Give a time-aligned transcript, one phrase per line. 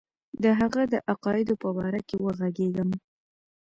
[0.43, 2.89] د هغه د عقایدو په باره کې وږغېږم.